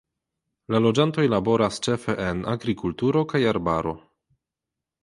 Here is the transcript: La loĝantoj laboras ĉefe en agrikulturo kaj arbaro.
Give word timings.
La 0.75 0.79
loĝantoj 0.85 1.25
laboras 1.33 1.77
ĉefe 1.89 2.17
en 2.27 2.43
agrikulturo 2.55 3.25
kaj 3.35 3.45
arbaro. 3.55 3.97